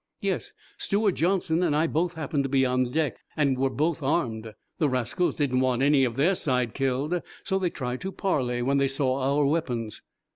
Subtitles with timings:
[0.19, 4.51] "Yes; Steward Johnson and I both happened to be on deck, and were both armed.
[4.79, 8.79] The rascals didn't want any of their side killed, so they tried to parley when
[8.79, 10.01] they saw our weapons."